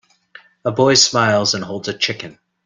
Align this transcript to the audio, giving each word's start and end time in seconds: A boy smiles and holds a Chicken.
A 0.65 0.71
boy 0.71 0.95
smiles 0.95 1.53
and 1.53 1.63
holds 1.63 1.87
a 1.87 1.95
Chicken. 1.95 2.39